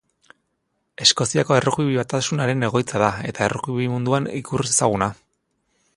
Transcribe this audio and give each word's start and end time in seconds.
Eskoziako 1.05 1.57
Errugbi 1.57 1.93
Batasunaren 1.99 2.67
egoitza 2.69 3.03
da 3.05 3.11
eta 3.33 3.47
errugbi 3.51 3.89
munduan 3.95 4.29
ikur 4.43 4.65
ezaguna. 4.73 5.15